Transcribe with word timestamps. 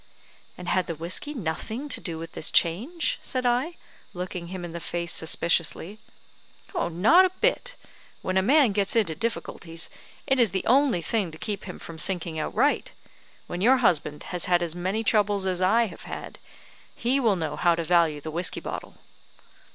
"And 0.57 0.67
had 0.67 0.87
the 0.87 0.95
whiskey 0.95 1.35
nothing 1.35 1.87
to 1.89 2.01
do 2.01 2.17
with 2.17 2.31
this 2.31 2.49
change?" 2.49 3.19
said 3.21 3.45
I, 3.45 3.77
looking 4.15 4.47
him 4.47 4.65
in 4.65 4.71
the 4.71 4.79
face 4.79 5.13
suspiciously. 5.13 5.99
"Not 6.73 7.25
a 7.25 7.29
bit! 7.39 7.75
When 8.23 8.35
a 8.35 8.41
man 8.41 8.71
gets 8.71 8.95
into 8.95 9.13
difficulties, 9.13 9.91
it 10.25 10.39
is 10.39 10.49
the 10.49 10.65
only 10.65 11.03
thing 11.03 11.29
to 11.29 11.37
keep 11.37 11.65
him 11.65 11.77
from 11.77 11.99
sinking 11.99 12.39
outright. 12.39 12.93
When 13.45 13.61
your 13.61 13.77
husband 13.77 14.23
has 14.33 14.45
had 14.45 14.63
as 14.63 14.73
many 14.75 15.03
troubles 15.03 15.45
as 15.45 15.61
I 15.61 15.83
have 15.85 16.05
had, 16.05 16.39
he 16.95 17.19
will 17.19 17.35
know 17.35 17.55
how 17.55 17.75
to 17.75 17.83
value 17.83 18.21
the 18.21 18.31
whiskey 18.31 18.59
bottle." 18.59 18.95